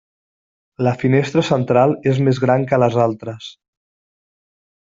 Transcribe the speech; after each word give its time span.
La 0.87 0.93
finestra 1.03 1.43
central 1.51 1.95
és 2.13 2.23
més 2.29 2.41
gran 2.47 2.67
que 2.73 2.83
les 2.85 3.01
altres. 3.07 3.55